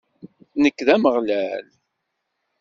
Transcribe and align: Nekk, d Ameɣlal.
Nekk, 0.61 0.79
d 0.87 0.87
Ameɣlal. 0.95 1.65